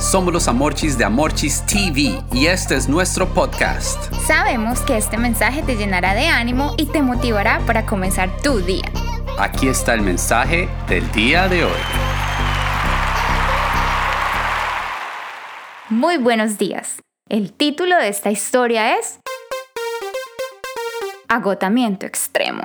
[0.00, 4.10] Somos los Amorchis de Amorchis TV y este es nuestro podcast.
[4.26, 8.90] Sabemos que este mensaje te llenará de ánimo y te motivará para comenzar tu día.
[9.38, 11.80] Aquí está el mensaje del día de hoy.
[15.90, 17.02] Muy buenos días.
[17.28, 19.20] El título de esta historia es
[21.28, 22.62] Agotamiento extremo.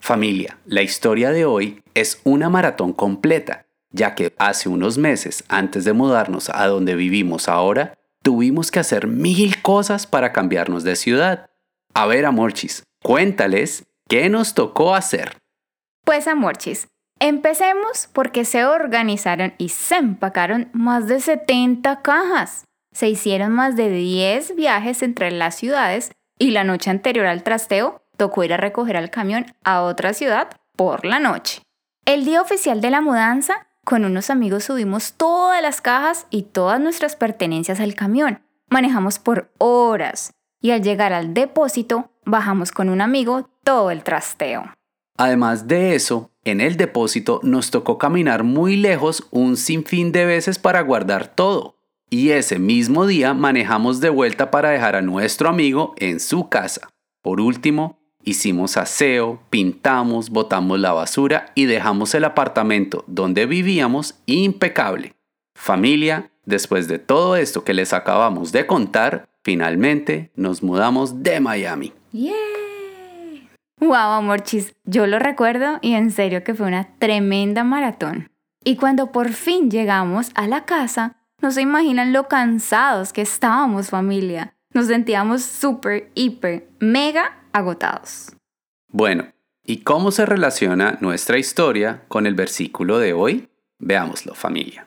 [0.00, 5.84] Familia, la historia de hoy es una maratón completa, ya que hace unos meses antes
[5.84, 11.50] de mudarnos a donde vivimos ahora, tuvimos que hacer mil cosas para cambiarnos de ciudad.
[11.94, 15.36] A ver, Amorchis, cuéntales qué nos tocó hacer.
[16.04, 16.88] Pues Amorchis,
[17.20, 22.64] empecemos porque se organizaron y se empacaron más de 70 cajas.
[22.92, 28.02] Se hicieron más de 10 viajes entre las ciudades y la noche anterior al trasteo
[28.16, 31.62] tocó ir a recoger al camión a otra ciudad por la noche.
[32.04, 36.78] El día oficial de la mudanza, con unos amigos subimos todas las cajas y todas
[36.78, 38.42] nuestras pertenencias al camión.
[38.68, 44.74] Manejamos por horas y al llegar al depósito bajamos con un amigo todo el trasteo.
[45.16, 50.58] Además de eso, en el depósito nos tocó caminar muy lejos un sinfín de veces
[50.58, 51.76] para guardar todo.
[52.10, 56.90] Y ese mismo día manejamos de vuelta para dejar a nuestro amigo en su casa.
[57.22, 57.97] Por último,
[58.28, 65.14] hicimos aseo, pintamos, botamos la basura y dejamos el apartamento donde vivíamos impecable.
[65.54, 71.92] Familia, después de todo esto que les acabamos de contar, finalmente nos mudamos de Miami.
[72.12, 72.32] ¡Yeah!
[73.80, 78.28] Wow, amorchis, yo lo recuerdo y en serio que fue una tremenda maratón.
[78.64, 83.90] Y cuando por fin llegamos a la casa, no se imaginan lo cansados que estábamos
[83.90, 84.54] familia.
[84.74, 88.32] Nos sentíamos súper, hiper, mega agotados.
[88.88, 89.32] Bueno,
[89.64, 93.48] ¿y cómo se relaciona nuestra historia con el versículo de hoy?
[93.78, 94.86] Veámoslo, familia.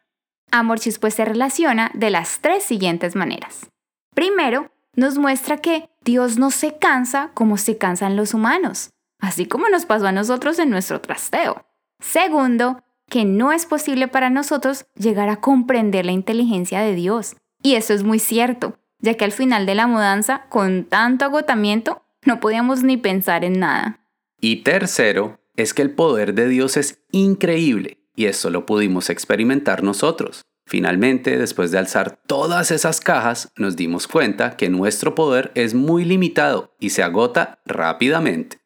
[0.52, 3.70] Amorchis pues se relaciona de las tres siguientes maneras.
[4.14, 8.90] Primero, nos muestra que Dios no se cansa como se cansan los humanos,
[9.20, 11.66] así como nos pasó a nosotros en nuestro trasteo.
[12.02, 17.36] Segundo, que no es posible para nosotros llegar a comprender la inteligencia de Dios.
[17.62, 22.01] Y eso es muy cierto, ya que al final de la mudanza, con tanto agotamiento,
[22.26, 24.00] no podíamos ni pensar en nada.
[24.40, 29.84] Y tercero, es que el poder de Dios es increíble, y eso lo pudimos experimentar
[29.84, 30.42] nosotros.
[30.66, 36.06] Finalmente, después de alzar todas esas cajas, nos dimos cuenta que nuestro poder es muy
[36.06, 38.60] limitado y se agota rápidamente.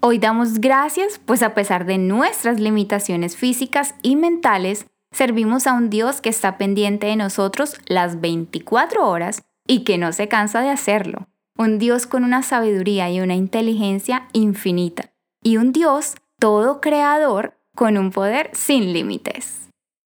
[0.00, 5.90] Hoy damos gracias, pues a pesar de nuestras limitaciones físicas y mentales, servimos a un
[5.90, 10.70] Dios que está pendiente de nosotros las 24 horas y que no se cansa de
[10.70, 11.28] hacerlo.
[11.60, 15.12] Un Dios con una sabiduría y una inteligencia infinita.
[15.42, 19.68] Y un Dios todo creador con un poder sin límites.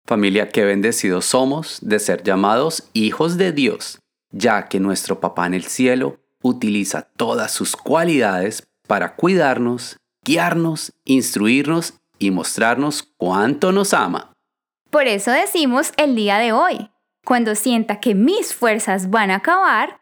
[0.06, 4.00] Familia, qué bendecidos somos de ser llamados hijos de Dios,
[4.30, 11.94] ya que nuestro Papá en el cielo utiliza todas sus cualidades para cuidarnos, guiarnos, instruirnos
[12.20, 14.34] y mostrarnos cuánto nos ama.
[14.90, 16.90] Por eso decimos el día de hoy,
[17.24, 20.02] cuando sienta que mis fuerzas van a acabar,